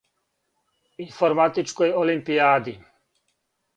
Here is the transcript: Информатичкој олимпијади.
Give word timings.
Информатичкој 1.05 1.93
олимпијади. 2.05 2.77